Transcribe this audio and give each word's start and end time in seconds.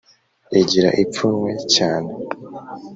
igira 0.61 0.89
ipfunwe 1.03 1.51
cyane 1.73 2.11